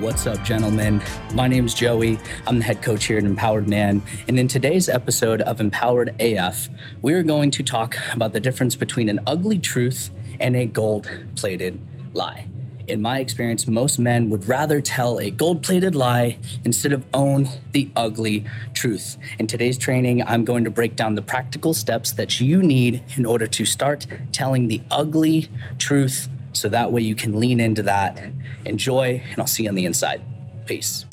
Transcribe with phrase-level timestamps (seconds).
[0.00, 1.02] What's up, gentlemen?
[1.32, 2.18] My name's Joey.
[2.46, 4.02] I'm the head coach here at Empowered Man.
[4.28, 6.68] And in today's episode of Empowered AF,
[7.00, 11.80] we're going to talk about the difference between an ugly truth and a gold plated
[12.12, 12.46] lie.
[12.86, 17.48] In my experience, most men would rather tell a gold plated lie instead of own
[17.72, 18.44] the ugly
[18.74, 19.16] truth.
[19.38, 23.24] In today's training, I'm going to break down the practical steps that you need in
[23.24, 28.18] order to start telling the ugly truth so that way you can lean into that.
[28.18, 30.22] and Enjoy, and I'll see you on the inside.
[30.66, 31.04] Peace.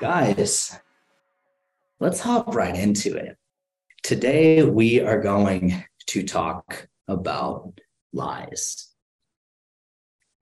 [0.00, 0.78] Guys,
[2.00, 3.36] let's hop right into it.
[4.02, 7.80] Today, we are going to talk about
[8.12, 8.88] lies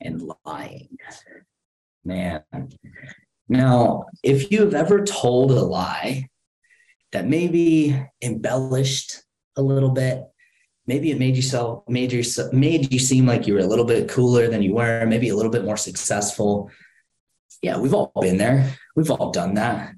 [0.01, 0.99] and lying.
[2.05, 2.43] Man.
[3.49, 6.29] Now, if you've ever told a lie,
[7.15, 9.23] that maybe embellished
[9.57, 10.25] a little bit.
[10.89, 14.11] Maybe it made you made you made you seem like you were a little bit
[14.11, 16.71] cooler than you were, maybe a little bit more successful.
[17.63, 18.75] Yeah, we've all been there.
[18.97, 19.95] We've all done that.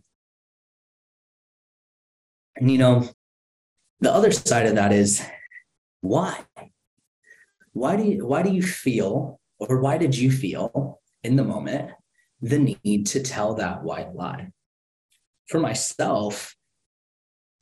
[2.57, 3.09] And you know,
[4.01, 5.25] the other side of that is
[6.03, 6.45] why?
[7.73, 11.93] Why do you why do you feel or why did you feel in the moment
[12.43, 14.53] the need to tell that white lie?
[15.49, 16.56] For myself,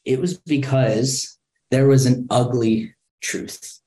[0.05, 1.39] it was because
[1.71, 3.81] there was an ugly truth.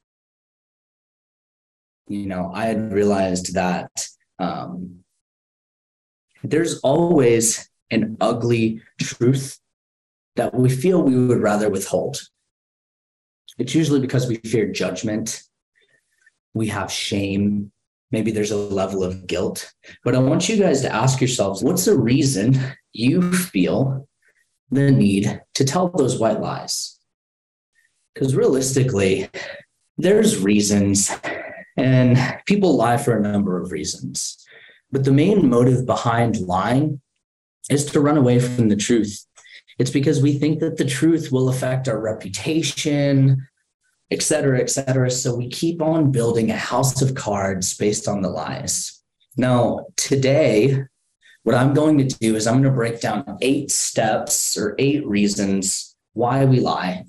[2.08, 3.92] You know, I had realized that
[4.40, 5.04] um,
[6.44, 9.60] there's always an ugly truth
[10.36, 12.22] that we feel we would rather withhold.
[13.58, 15.44] It's usually because we fear judgment,
[16.54, 17.72] we have shame,
[18.12, 19.74] maybe there's a level of guilt.
[20.04, 22.60] But I want you guys to ask yourselves what's the reason
[22.94, 24.08] you feel
[24.70, 26.98] the need to tell those white lies.
[28.14, 29.30] Because realistically,
[29.98, 31.12] there's reasons,
[31.78, 34.44] and people lie for a number of reasons.
[34.92, 37.02] But the main motive behind lying
[37.70, 39.26] is to run away from the truth.
[39.78, 43.48] It's because we think that the truth will affect our reputation,
[44.10, 45.12] et cetera, et cetera.
[45.12, 49.04] So we keep on building a house of cards based on the lies.
[49.36, 50.86] Now, today,
[51.48, 55.08] what I'm going to do is I'm going to break down eight steps or eight
[55.08, 57.06] reasons why we lie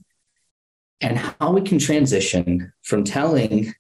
[1.00, 3.74] and how we can transition from telling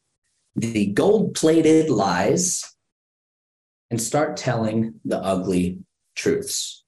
[0.56, 2.74] the gold plated lies
[3.92, 5.78] and start telling the ugly
[6.16, 6.82] truths.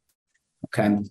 [0.65, 1.05] Okay.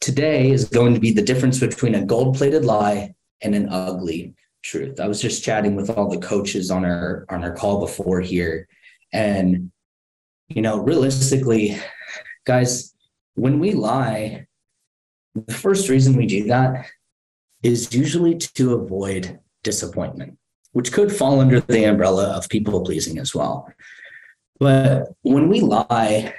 [0.00, 4.32] Today is going to be the difference between a gold plated lie and an ugly
[4.62, 5.00] truth.
[5.00, 8.66] I was just chatting with all the coaches on our on our call before here
[9.12, 9.70] and
[10.48, 11.78] you know realistically
[12.46, 12.94] Guys,
[13.34, 14.46] when we lie,
[15.34, 16.86] the first reason we do that
[17.62, 20.38] is usually to avoid disappointment,
[20.72, 23.68] which could fall under the umbrella of people pleasing as well.
[24.60, 26.32] But when we lie,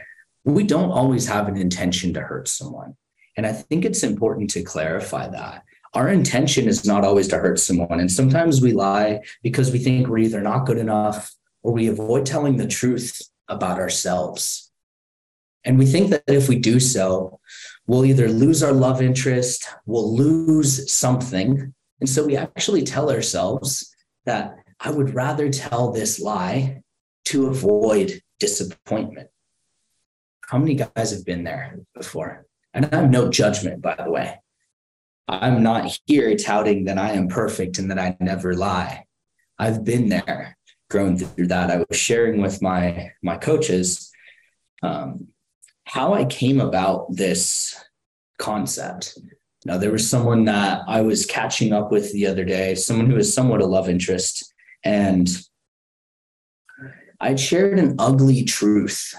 [0.45, 2.95] we don't always have an intention to hurt someone.
[3.35, 5.63] And I think it's important to clarify that.
[5.93, 7.99] Our intention is not always to hurt someone.
[7.99, 12.25] And sometimes we lie because we think we're either not good enough or we avoid
[12.25, 14.66] telling the truth about ourselves.
[15.67, 17.41] And we think that if we do so,
[17.87, 21.73] we'll either lose our love interest, we'll lose something.
[21.99, 23.93] And so we actually tell ourselves
[24.25, 26.83] that I would rather tell this lie
[27.25, 29.27] to avoid disappointment.
[30.47, 32.45] How many guys have been there before?
[32.73, 34.39] And I have no judgment, by the way.
[35.27, 39.03] I'm not here touting that I am perfect and that I never lie.
[39.59, 40.57] I've been there,
[40.89, 41.69] grown through that.
[41.69, 44.09] I was sharing with my my coaches
[44.81, 45.27] um,
[45.87, 47.73] how I came about this
[48.37, 49.17] concept.
[49.65, 53.15] Now, there was someone that I was catching up with the other day, someone who
[53.15, 54.53] is somewhat a love interest,
[54.83, 55.29] and
[57.21, 59.15] I'd shared an ugly truth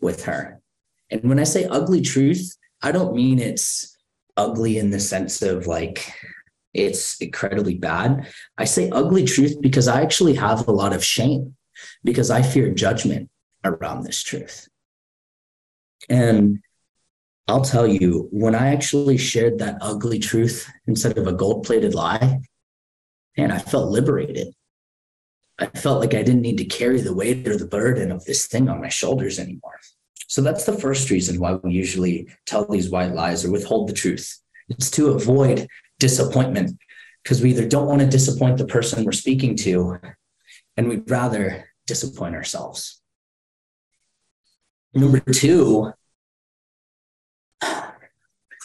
[0.00, 0.60] with her.
[1.10, 3.96] And when I say ugly truth, I don't mean it's
[4.38, 6.14] ugly in the sense of like
[6.72, 8.26] it's incredibly bad.
[8.56, 11.56] I say ugly truth because I actually have a lot of shame
[12.04, 13.28] because I fear judgment
[13.64, 14.69] around this truth.
[16.08, 16.60] And
[17.48, 21.94] I'll tell you, when I actually shared that ugly truth instead of a gold plated
[21.94, 22.40] lie,
[23.36, 24.54] man, I felt liberated.
[25.58, 28.46] I felt like I didn't need to carry the weight or the burden of this
[28.46, 29.78] thing on my shoulders anymore.
[30.26, 33.92] So that's the first reason why we usually tell these white lies or withhold the
[33.92, 34.40] truth.
[34.68, 35.66] It's to avoid
[35.98, 36.78] disappointment
[37.22, 39.98] because we either don't want to disappoint the person we're speaking to
[40.76, 42.99] and we'd rather disappoint ourselves.
[44.92, 45.92] Number two,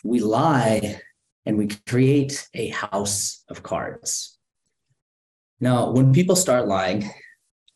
[0.04, 1.00] we lie
[1.46, 4.38] and we create a house of cards.
[5.60, 7.10] Now, when people start lying,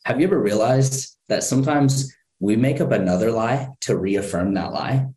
[0.06, 5.08] have you ever realized that sometimes we make up another lie to reaffirm that lie?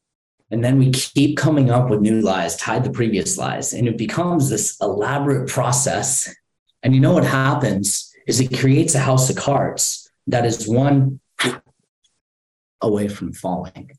[0.51, 3.97] And then we keep coming up with new lies, tied the previous lies, and it
[3.97, 6.29] becomes this elaborate process.
[6.83, 11.21] And you know what happens is it creates a house of cards that is one
[12.83, 13.91] away from falling.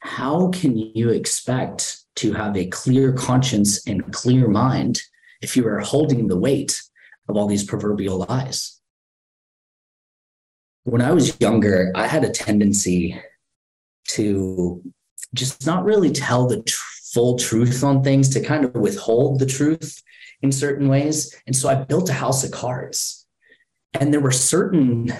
[0.00, 5.02] How can you expect to have a clear conscience and clear mind
[5.42, 6.80] if you are holding the weight
[7.28, 8.80] of all these proverbial lies?
[10.84, 13.20] When I was younger, I had a tendency
[14.08, 14.82] to
[15.34, 19.46] just not really tell the tr- full truth on things, to kind of withhold the
[19.46, 20.02] truth
[20.42, 21.34] in certain ways.
[21.46, 23.26] And so I built a house of cards.
[23.94, 25.12] And there were certain,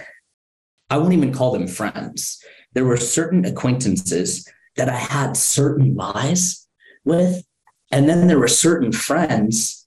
[0.91, 2.43] I won't even call them friends,
[2.73, 4.47] there were certain acquaintances
[4.77, 6.67] that I had certain lies
[7.05, 7.44] with.
[7.91, 9.87] And then there were certain friends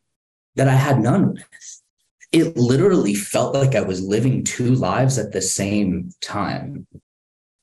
[0.55, 1.81] that I had none with.
[2.31, 6.87] It literally felt like I was living two lives at the same time.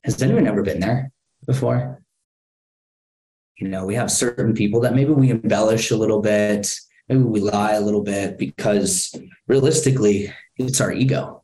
[0.03, 1.11] Has anyone ever been there
[1.45, 2.01] before?
[3.57, 6.73] You know, we have certain people that maybe we embellish a little bit,
[7.09, 9.13] maybe we lie a little bit because
[9.47, 11.36] realistically, it's our ego.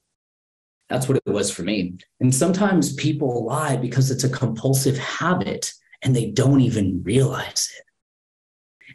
[0.89, 1.95] That's what it was for me.
[2.19, 7.85] And sometimes people lie because it's a compulsive habit and they don't even realize it.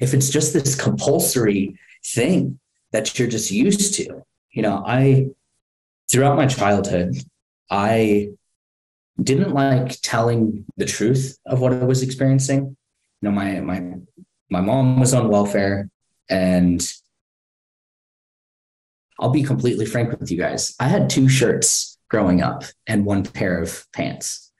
[0.00, 2.60] If it's just this compulsory thing
[2.92, 5.28] that you're just used to, you know, I,
[6.10, 7.16] throughout my childhood,
[7.70, 8.30] I
[9.20, 12.76] didn't like telling the truth of what I was experiencing.
[13.20, 13.82] You know, my, my,
[14.50, 15.90] my mom was on welfare
[16.28, 16.86] and
[19.18, 20.74] I'll be completely frank with you guys.
[20.78, 24.50] I had two shirts growing up and one pair of pants.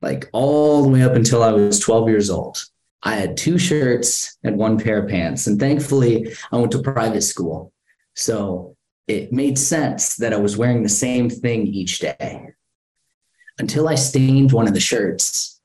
[0.00, 2.64] Like all the way up until I was 12 years old.
[3.02, 5.46] I had two shirts and one pair of pants.
[5.46, 7.72] And thankfully, I went to private school.
[8.14, 8.76] So
[9.06, 12.48] it made sense that I was wearing the same thing each day
[13.58, 15.60] until I stained one of the shirts.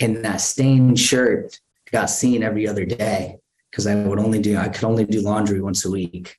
[0.00, 1.60] And that stained shirt
[1.92, 3.38] got seen every other day
[3.70, 6.36] because I would only do, I could only do laundry once a week.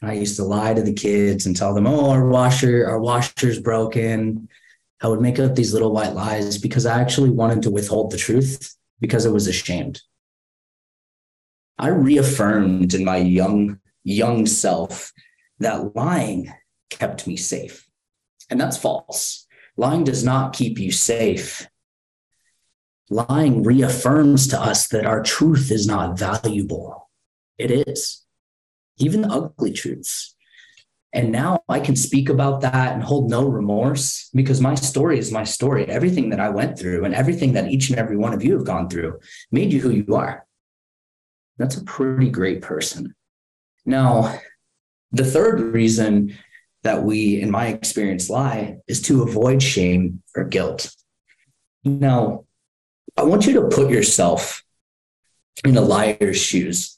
[0.00, 3.00] And I used to lie to the kids and tell them, oh, our washer, our
[3.00, 4.48] washer's broken.
[5.00, 8.18] I would make up these little white lies because I actually wanted to withhold the
[8.18, 10.00] truth because I was ashamed.
[11.78, 15.12] I reaffirmed in my young, young self
[15.60, 16.52] that lying
[16.90, 17.88] kept me safe.
[18.50, 19.46] And that's false.
[19.76, 21.68] Lying does not keep you safe.
[23.10, 27.08] Lying reaffirms to us that our truth is not valuable.
[27.56, 28.24] It is
[28.98, 30.34] even the ugly truths.
[31.12, 35.32] And now I can speak about that and hold no remorse because my story is
[35.32, 35.86] my story.
[35.86, 38.66] Everything that I went through and everything that each and every one of you have
[38.66, 39.18] gone through
[39.50, 40.46] made you who you are.
[41.56, 43.14] That's a pretty great person.
[43.86, 44.38] Now,
[45.10, 46.36] the third reason
[46.82, 50.94] that we, in my experience, lie is to avoid shame or guilt.
[51.84, 52.44] Now,
[53.16, 54.62] I want you to put yourself
[55.64, 56.97] in a liar's shoes.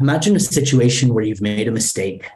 [0.00, 2.28] Imagine a situation where you've made a mistake.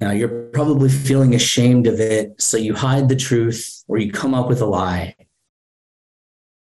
[0.00, 4.34] Now you're probably feeling ashamed of it, so you hide the truth or you come
[4.34, 5.14] up with a lie.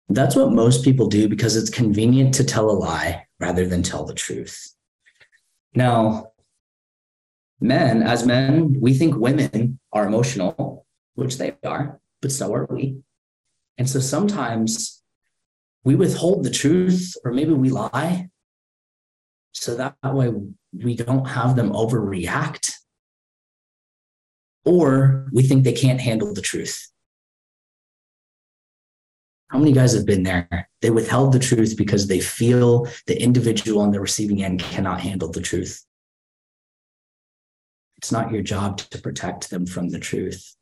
[0.09, 4.07] That's what most people do because it's convenient to tell a lie rather than tell
[4.07, 4.75] the truth.
[5.75, 6.29] Now,
[7.61, 13.03] men, as men, we think women are emotional, which they are, but so are we.
[13.77, 15.03] And so sometimes
[15.85, 18.31] we withhold the truth or maybe we lie
[19.61, 20.33] so that way
[20.73, 22.73] we don't have them overreact
[24.65, 26.91] or we think they can't handle the truth.
[29.49, 30.69] How many guys have been there?
[30.83, 35.31] They withheld the truth because they feel the individual on the receiving end cannot handle
[35.31, 35.85] the truth.
[37.97, 40.55] It's not your job to protect them from the truth.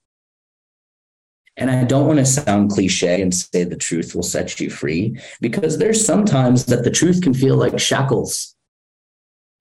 [1.58, 5.18] And I don't want to sound cliche and say the truth will set you free
[5.40, 8.55] because there's sometimes that the truth can feel like shackles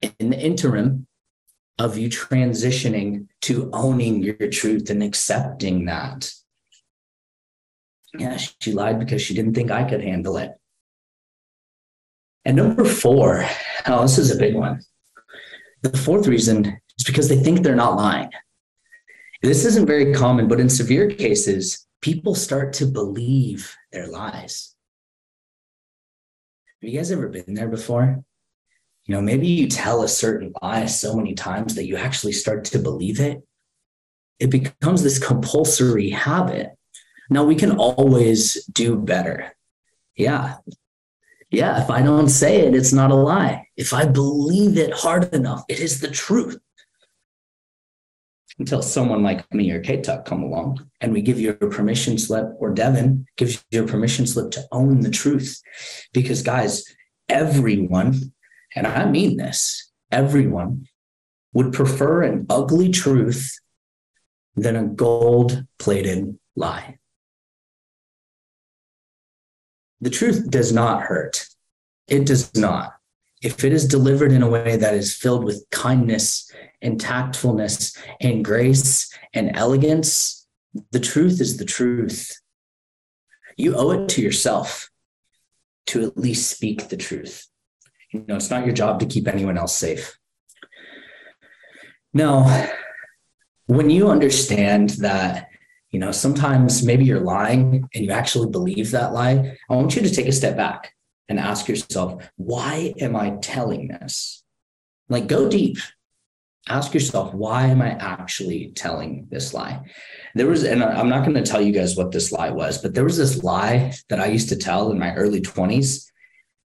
[0.01, 1.07] in the interim
[1.77, 6.31] of you transitioning to owning your truth and accepting that.
[8.17, 10.51] Yeah, she lied because she didn't think I could handle it.
[12.45, 13.45] And number four,
[13.87, 14.81] oh, this is a big one.
[15.81, 16.65] The fourth reason
[16.97, 18.29] is because they think they're not lying.
[19.41, 24.75] This isn't very common, but in severe cases, people start to believe their lies.
[26.81, 28.23] Have you guys ever been there before?
[29.05, 32.65] You know, maybe you tell a certain lie so many times that you actually start
[32.65, 33.43] to believe it.
[34.39, 36.71] It becomes this compulsory habit.
[37.29, 39.55] Now, we can always do better.
[40.15, 40.57] Yeah.
[41.51, 41.83] Yeah.
[41.83, 43.67] If I don't say it, it's not a lie.
[43.77, 46.57] If I believe it hard enough, it is the truth.
[48.57, 52.17] Until someone like me or Kate Tuck come along and we give you a permission
[52.17, 55.62] slip, or Devin gives you a permission slip to own the truth.
[56.13, 56.83] Because, guys,
[57.27, 58.33] everyone
[58.75, 60.88] and I mean this, everyone
[61.53, 63.58] would prefer an ugly truth
[64.55, 66.98] than a gold plated lie.
[70.01, 71.48] The truth does not hurt.
[72.08, 72.94] It does not.
[73.41, 76.51] If it is delivered in a way that is filled with kindness
[76.82, 80.48] and tactfulness and grace and elegance,
[80.91, 82.39] the truth is the truth.
[83.55, 84.89] You owe it to yourself
[85.88, 87.48] to at least speak the truth.
[88.15, 90.17] You know, it's not your job to keep anyone else safe.
[92.13, 92.69] Now,
[93.65, 95.50] when you understand that,
[95.91, 100.01] you know, sometimes maybe you're lying and you actually believe that lie, I want you
[100.01, 100.93] to take a step back
[101.27, 104.43] and ask yourself, why am I telling this?
[105.10, 105.77] Like, go deep.
[106.67, 109.81] Ask yourself, why am I actually telling this lie?
[110.36, 112.95] There was, and I'm not going to tell you guys what this lie was, but
[112.95, 116.10] there was this lie that I used to tell in my early 20s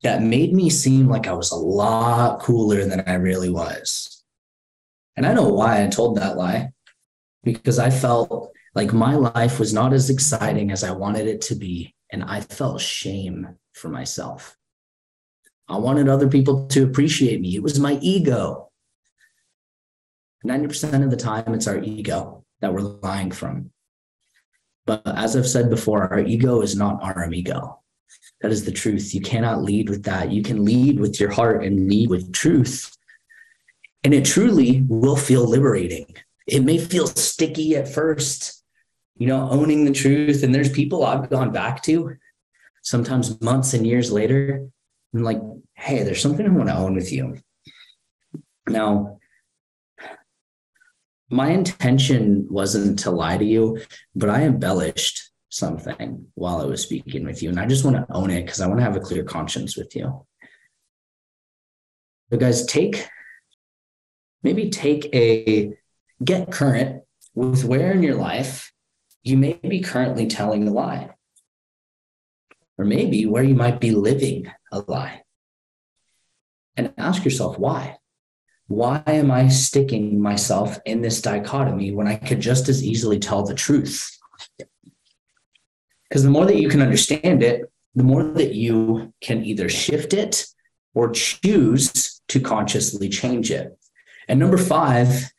[0.03, 4.25] that made me seem like I was a lot cooler than I really was.
[5.17, 6.71] And I know why I told that lie
[7.43, 11.55] because I felt like my life was not as exciting as I wanted it to
[11.55, 11.95] be.
[12.11, 14.57] And I felt shame for myself.
[15.69, 17.57] I wanted other people to appreciate me.
[17.57, 18.71] It was my ego.
[20.47, 23.71] 90% of the time, it's our ego that we're lying from.
[24.87, 27.81] But as I've said before, our ego is not our amigo.
[28.41, 29.15] That is the truth.
[29.15, 30.31] You cannot lead with that.
[30.31, 32.97] You can lead with your heart and lead with truth.
[34.05, 36.07] And it truly will feel liberating.
[36.47, 38.63] It may feel sticky at first,
[39.17, 40.43] you know, owning the truth.
[40.43, 42.17] And there's people I've gone back to
[42.83, 44.69] sometimes months and years later.
[45.13, 45.41] And like,
[45.75, 47.39] hey, there's something I want to own with you.
[48.69, 49.19] Now,
[51.31, 53.81] my intention wasn't to lie to you,
[54.15, 57.49] but I embellished something while I was speaking with you.
[57.49, 59.77] And I just want to own it because I want to have a clear conscience
[59.77, 60.27] with you.
[62.31, 63.09] So, guys, take
[64.43, 65.75] maybe take a
[66.23, 67.03] get current
[67.35, 68.73] with where in your life
[69.23, 71.11] you may be currently telling a lie,
[72.77, 75.23] or maybe where you might be living a lie.
[76.77, 77.99] And ask yourself why.
[78.69, 83.43] Why am I sticking myself in this dichotomy when I could just as easily tell
[83.43, 84.15] the truth?
[86.09, 90.13] Because the more that you can understand it, the more that you can either shift
[90.15, 90.47] it
[90.95, 93.79] or choose to consciously change it.
[94.29, 95.31] And number five,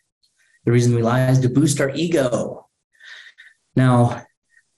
[0.66, 2.68] the reason we lie is to boost our ego.
[3.76, 4.24] Now,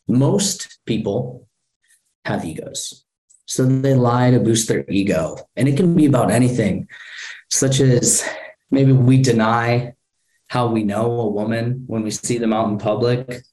[0.08, 1.48] most people
[2.26, 3.06] have egos.
[3.46, 5.38] So they lie to boost their ego.
[5.56, 6.88] And it can be about anything,
[7.50, 8.28] such as
[8.70, 9.94] maybe we deny
[10.48, 13.44] how we know a woman when we see them out in public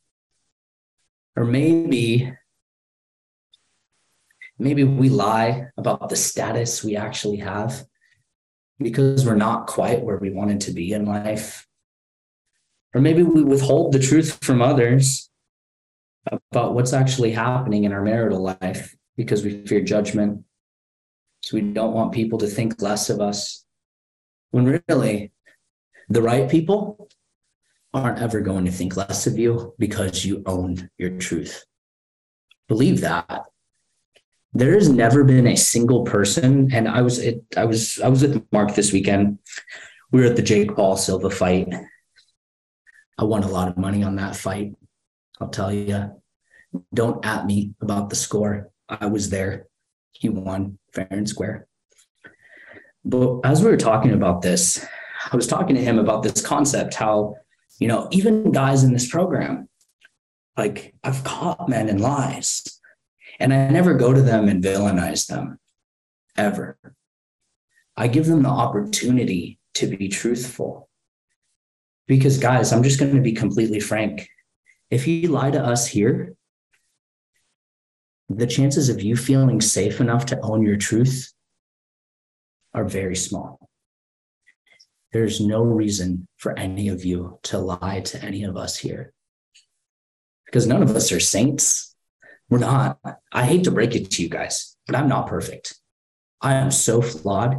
[1.39, 2.33] or maybe
[4.59, 7.85] maybe we lie about the status we actually have
[8.81, 11.69] because we're not quite where we wanted to be in life.
[12.93, 15.31] Or maybe we withhold the truth from others
[16.51, 20.43] about what's actually happening in our marital life because we fear judgment.
[21.43, 23.65] So we don't want people to think less of us.
[24.51, 25.31] When really,
[26.09, 27.09] the right people
[27.95, 31.65] aren't ever going to think less of you because you own your truth.
[32.69, 33.45] Believe that.
[34.53, 38.23] There has never been a single person, and I was it, I was I was
[38.23, 39.39] with Mark this weekend.
[40.11, 41.69] We were at the Jake Paul Silva fight.
[43.19, 44.75] I won a lot of money on that fight.
[45.41, 46.13] I'll tell you.
[46.93, 48.71] Don't at me about the score.
[48.89, 49.67] I was there.
[50.13, 51.67] He won fair and square.
[53.05, 54.85] But as we were talking about this,
[55.33, 57.37] I was talking to him about this concept how
[57.79, 59.69] you know, even guys in this program,
[60.57, 62.81] like I've caught men in lies
[63.39, 65.59] and I never go to them and villainize them
[66.37, 66.79] ever.
[67.97, 70.89] I give them the opportunity to be truthful.
[72.07, 74.29] Because, guys, I'm just going to be completely frank.
[74.91, 76.35] If you lie to us here,
[78.29, 81.33] the chances of you feeling safe enough to own your truth
[82.73, 83.68] are very small.
[85.13, 89.13] There's no reason for any of you to lie to any of us here
[90.47, 91.95] because none of us are saints.
[92.51, 92.99] We're not.
[93.33, 95.79] I hate to break it to you guys, but I'm not perfect.
[96.41, 97.57] I am so flawed.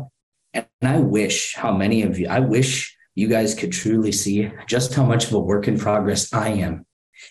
[0.54, 4.94] And I wish how many of you, I wish you guys could truly see just
[4.96, 6.86] how much of a work in progress I am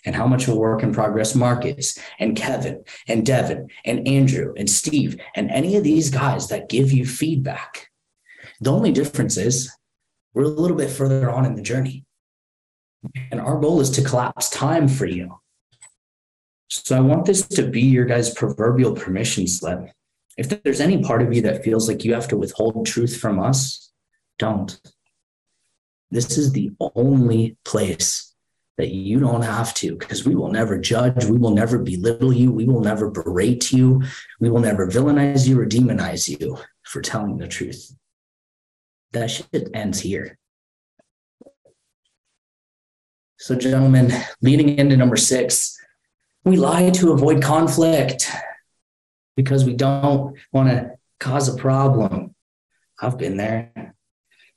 [0.04, 4.06] and how much of a work in progress Mark is, and Kevin, and Devin, and
[4.06, 7.88] Andrew, and Steve, and any of these guys that give you feedback.
[8.60, 9.75] The only difference is
[10.35, 12.04] we're a little bit further on in the journey.
[13.30, 15.40] And our goal is to collapse time for you.
[16.68, 19.90] So I want this to be your guys' proverbial permission slip.
[20.37, 23.40] If there's any part of you that feels like you have to withhold truth from
[23.40, 23.90] us,
[24.38, 24.78] don't.
[26.11, 28.35] This is the only place
[28.76, 31.25] that you don't have to because we will never judge.
[31.25, 32.52] We will never belittle you.
[32.52, 34.02] We will never berate you.
[34.40, 37.92] We will never villainize you or demonize you for telling the truth.
[39.12, 40.38] That shit ends here.
[43.38, 44.12] So, gentlemen,
[44.43, 45.79] leading into number six,
[46.45, 48.31] we lie to avoid conflict
[49.37, 52.35] because we don't want to cause a problem.
[53.00, 53.95] I've been there.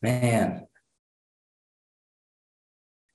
[0.01, 0.65] Man.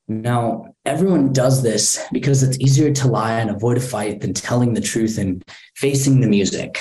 [0.09, 4.73] Now, everyone does this because it's easier to lie and avoid a fight than telling
[4.73, 5.43] the truth and
[5.75, 6.79] facing the music.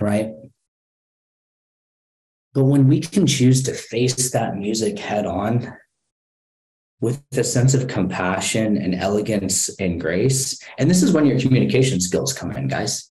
[0.00, 0.30] Right?
[2.54, 5.74] But when we can choose to face that music head on,
[7.02, 10.62] with a sense of compassion and elegance and grace.
[10.78, 13.10] And this is when your communication skills come in, guys.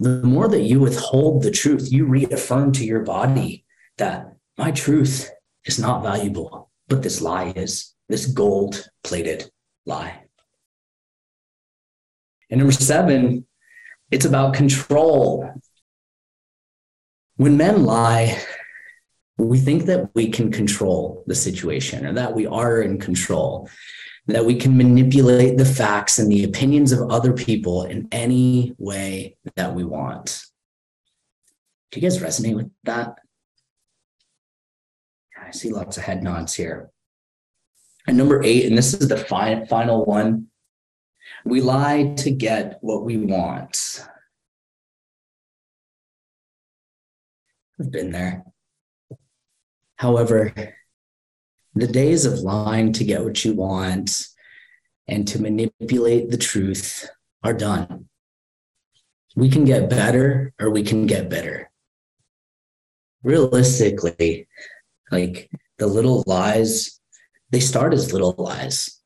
[0.00, 3.64] The more that you withhold the truth, you reaffirm to your body
[3.96, 5.30] that my truth
[5.64, 9.50] is not valuable, but this lie is this gold plated
[9.86, 10.24] lie.
[12.50, 13.46] And number seven,
[14.10, 15.48] it's about control.
[17.38, 18.36] When men lie,
[19.36, 23.70] we think that we can control the situation or that we are in control,
[24.26, 29.36] that we can manipulate the facts and the opinions of other people in any way
[29.54, 30.42] that we want.
[31.92, 33.18] Do you guys resonate with that?
[35.40, 36.90] I see lots of head nods here.
[38.08, 40.48] And number eight, and this is the fi- final one
[41.44, 44.04] we lie to get what we want.
[47.80, 48.44] I've been there.
[49.96, 50.52] However,
[51.74, 54.26] the days of lying to get what you want
[55.06, 57.08] and to manipulate the truth
[57.44, 58.08] are done.
[59.36, 61.70] We can get better or we can get better.
[63.22, 64.48] Realistically,
[65.10, 67.00] like the little lies,
[67.50, 68.97] they start as little lies.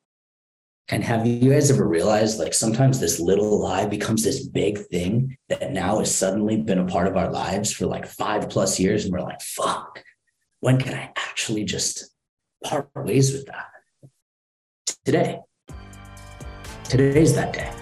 [0.88, 5.36] And have you guys ever realized like sometimes this little lie becomes this big thing
[5.48, 9.04] that now has suddenly been a part of our lives for like five plus years?
[9.04, 10.02] And we're like, fuck,
[10.60, 12.10] when can I actually just
[12.64, 13.66] part ways with that?
[15.04, 15.40] Today.
[16.84, 17.81] Today's that day.